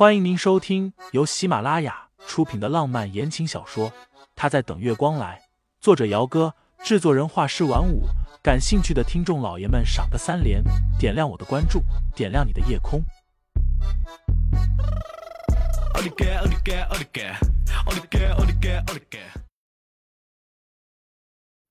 [0.00, 3.90] 欢迎您收听由喜马拉雅出品的浪漫言情小说
[4.34, 5.38] 《他在等月光来》，
[5.78, 8.04] 作者：姚哥，制作人：画师晚舞。
[8.42, 10.64] 感兴趣的听众老爷们，赏个三连，
[10.98, 11.82] 点亮我的关注，
[12.16, 13.02] 点亮你的夜空。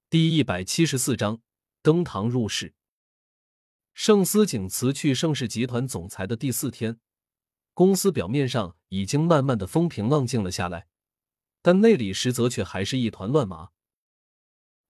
[0.07, 1.39] 第一百七十四章，
[1.82, 2.75] 登堂入室。
[3.96, 7.00] 盛思景辞去盛世集团总裁的第四天。
[7.80, 10.90] 公司表面上已经慢慢的风平浪静了下来，
[11.62, 13.70] 但内里实则却还是一团乱麻。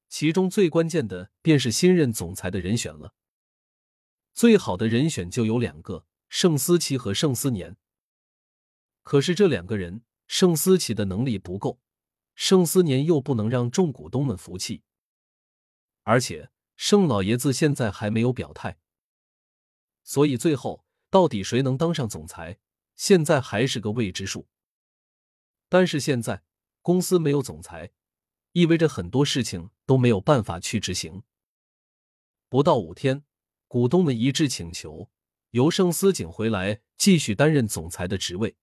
[0.08, 3.14] 其中最关键的便是新任总裁的人选了。
[4.34, 7.78] 最好的人选就有两个：盛思琪和盛思年。
[9.04, 11.80] 可是这两个人，盛思琪的能力不够，
[12.34, 14.82] 盛思年又不能让众股东们服气，
[16.02, 18.80] 而且盛老爷子现在还没有表态，
[20.04, 22.58] 所以最后到底谁能当上总裁？
[23.00, 24.50] 现在还是个未知数，
[25.70, 26.44] 但是现在
[26.82, 27.92] 公司没有总裁，
[28.52, 31.24] 意味着很多事情都没有办法去执行。
[32.50, 33.24] 不到五天，
[33.70, 35.10] 股东们一致请求
[35.52, 38.58] 由盛思景回来继续担任总裁的职位，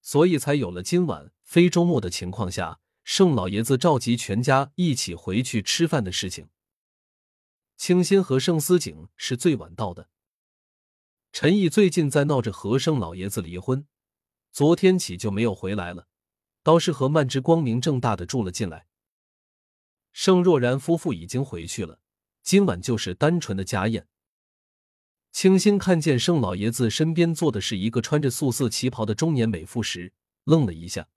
[0.00, 6.48] 所以才有了今晚非周末的情况下，盛老爷子召集全家一起回去吃饭的事情。
[7.76, 10.08] 清新和盛思景是最晚到的。
[11.32, 13.86] 陈毅最近在闹着和盛老爷子离婚，
[14.52, 16.06] 昨天起就没有回来了，
[16.62, 18.86] 倒是和曼芝光明正大的住了进来。
[20.12, 22.00] 盛若然夫妇已经回去了，
[22.42, 24.06] 今晚就是单纯的家宴。
[25.32, 30.12] 清新看见盛老爷子身边坐的是一个穿着素色旗袍的中年美妇时，
[30.44, 31.08] 愣了一下。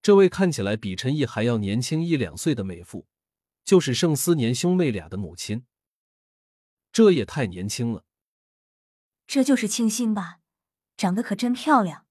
[0.00, 3.08] 这位看起来比陈毅还要年轻一两岁的美妇，
[3.64, 5.64] 就是盛思年兄妹俩的母亲。
[6.92, 8.04] 这也太年轻了。
[9.26, 10.40] 这就是清新吧，
[10.96, 12.06] 长得可真漂亮。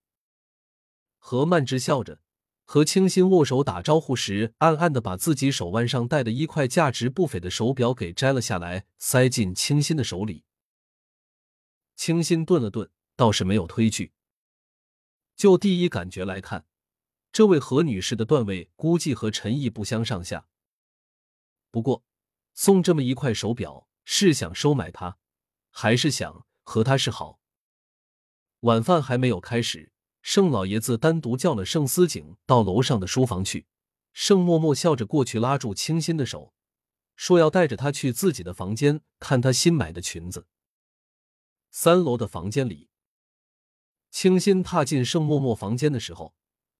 [1.17, 2.21] 何曼芝笑着
[2.63, 10.45] 和清新握手打招呼时，暗暗的把自己手腕上戴的一块价值不菲的手表给摘了下来，塞进清新的手里。
[11.95, 14.13] 清新顿了顿，倒是没有推拒。
[15.35, 16.65] 就第一感觉来看，
[17.31, 20.47] 这位何女士的段位估计和陈毅不相上下。
[21.69, 22.03] 不过，
[22.53, 25.17] 送这么一块手表，是想收买她，
[25.69, 26.45] 还是想？
[26.71, 27.41] 和他是好。
[28.61, 33.67] 晚饭还没有开始，盛老爷子单独叫了盛思景到楼上的书房去。
[34.13, 36.53] 盛默默笑着过去，拉住清新的手，
[37.17, 40.47] 说要带着她去自己的房间看她新买的裙子。
[41.71, 42.89] 三楼的房间里，
[44.09, 46.33] 清新踏进盛默默房间的时候，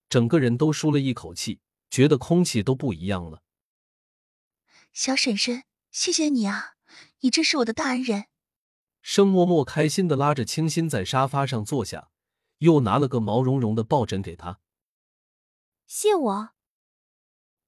[0.07, 1.59] 整个人都舒了一口气，
[1.89, 3.43] 觉得空气都不一样了。
[4.93, 6.75] 小婶婶，谢谢你啊，
[7.19, 8.30] 你真是我的大恩人。
[9.01, 12.11] 盛默默开心的拉着清新在沙发上坐下，
[12.59, 14.59] 又拿了个毛茸茸的抱枕给她。
[15.85, 16.49] 谢我？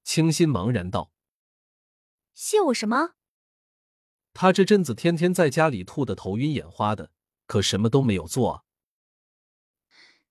[0.03, 1.11] 清新茫然道
[2.33, 3.15] ：“谢我什么？”
[4.33, 7.11] 他这阵子天天在家里吐的头晕眼花的，
[7.45, 8.63] 可什么都没有做啊。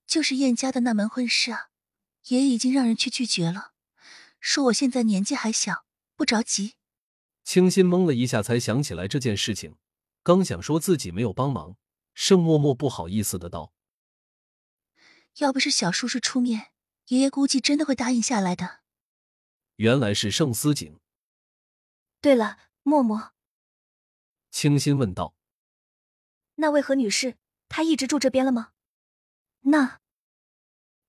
[0.05, 1.69] 就是燕家的那门婚事啊，
[2.27, 3.73] 爷爷已经让人去拒绝了，
[4.39, 5.85] 说我现在年纪还小，
[6.15, 6.75] 不着急。
[7.43, 9.77] 清新懵了一下，才想起来这件事情。
[10.23, 11.75] 刚想说自己没有帮忙，
[12.13, 13.73] 盛默默不好意思的道
[15.39, 16.71] ：“要不是小叔叔出面，
[17.07, 18.79] 爷爷估计真的会答应下来的。”
[19.75, 20.97] 原来是盛思景。
[22.21, 23.33] 对了，默默，
[24.49, 25.35] 清新问道
[26.55, 27.35] ：“那位何女士，
[27.67, 28.71] 她一直住这边了吗？”
[29.65, 29.99] 那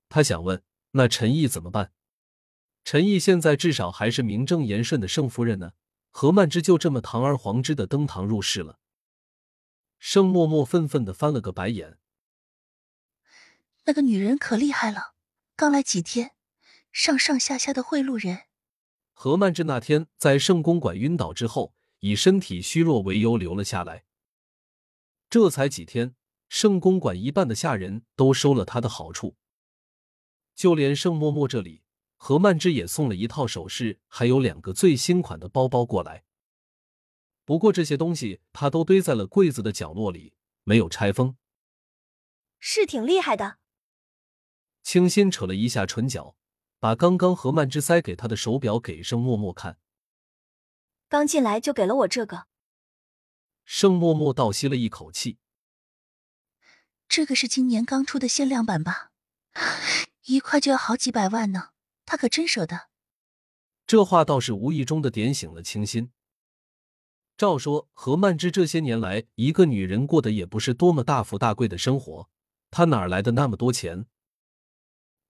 [0.09, 0.61] 他想问，
[0.91, 1.93] 那陈毅怎么办？
[2.83, 5.71] 陈毅现在至少还是名正言顺的盛夫人呢，
[6.11, 8.79] 何曼芝就这么堂而皇之的登堂入室了。
[10.07, 11.97] 盛默默愤愤的翻了个白眼，
[13.85, 15.15] 那个女人可厉害了，
[15.55, 16.35] 刚来几天，
[16.91, 18.43] 上上下下的贿赂人。
[19.13, 24.05] 何曼芝那天在盛公馆晕倒之后，以身体虚弱为由留了下来。
[25.27, 26.15] 这才几天，
[26.49, 29.35] 盛公馆一半的下人都收了他的好处，
[30.53, 31.81] 就连盛默默这里，
[32.15, 36.24] 何曼芝也送了一套首饰，还有两个最新款的包包过来。
[37.45, 40.33] 不过这些东西他都堆在了柜子的角落里，
[40.63, 41.37] 没有拆封。
[42.59, 43.59] 是挺厉害的。
[44.81, 46.35] 清新扯了一下唇角，
[46.79, 49.77] 把刚刚何曼芝塞给他的手表给盛默默看。
[51.07, 52.47] 刚进来就给了我这个。
[53.63, 55.37] 盛默默倒吸了一口气。
[57.07, 59.11] 这个是今年刚出的限量版吧？
[60.25, 61.69] 一块就要好几百万呢，
[62.05, 62.89] 他可真舍得。
[63.85, 66.11] 这话倒是无意中的点醒了清新。
[67.37, 72.29] 照说，何曼芝这些年来，一个女人过得也不是多么大富大贵的生活，
[72.71, 74.05] 她哪来的那么多钱？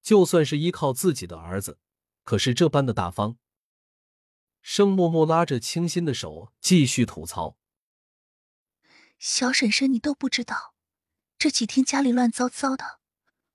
[0.04, 1.80] 就算是依靠自己的儿子，
[2.24, 3.38] 可是这般的大方。
[4.62, 7.58] 盛默默拉着清新的手，继续吐槽
[9.18, 10.76] ：“小婶婶，你都不知道，
[11.40, 13.00] 这几天家里乱糟糟的，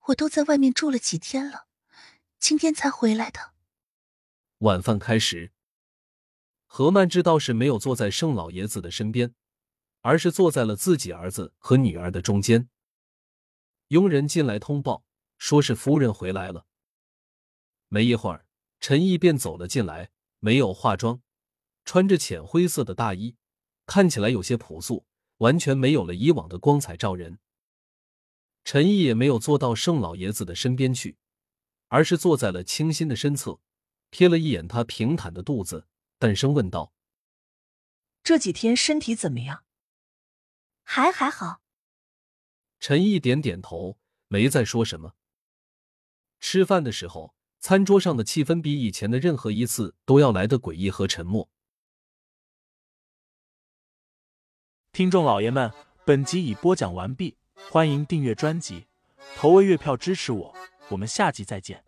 [0.07, 1.67] 我都在外面住了几天了，
[2.37, 3.53] 今天才回来的。”
[4.59, 5.51] 晚饭开时，
[6.73, 9.35] 何曼芝倒是没有坐在盛老爷子的身边，
[9.99, 12.69] 而是坐在了自己儿子和女儿的中间。
[13.89, 15.03] 佣人进来通报，
[15.37, 16.65] 说是夫人回来了。
[17.89, 18.45] 没一会儿，
[18.79, 20.11] 陈毅便走了进来。
[20.39, 21.21] 没有化妆，
[21.83, 23.35] 穿着浅灰色的大衣，
[23.85, 25.05] 看起来有些朴素，
[25.39, 27.39] 完全没有了以往的光彩照人。
[28.63, 31.17] 陈毅也没有坐到盛老爷子的身边去，
[31.89, 33.59] 而是坐在了清新的身侧，
[34.09, 35.85] 瞥了一眼他平坦的肚子，
[36.21, 36.93] 淡声问道
[38.21, 39.63] ：“这几天身体怎么样
[40.85, 41.63] ？”“还还好。”
[42.79, 43.97] 陈毅点点头，
[44.27, 45.15] 没再说什么。
[46.39, 47.33] 吃饭的时候。
[47.63, 51.47] 餐桌上的气氛比以前的任何一次都要来的诡异和沉默。
[54.91, 55.71] 听众老爷们，
[56.03, 57.37] 本集已播讲完毕，
[57.69, 58.87] 欢迎订阅专辑，
[59.35, 60.55] 投喂月票支持我，
[60.89, 61.85] 我们下集再见。